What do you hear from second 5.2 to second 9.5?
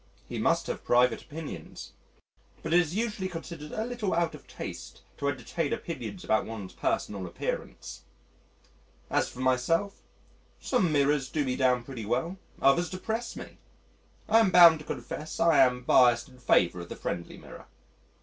entertain opinions about one's personal appearance. As for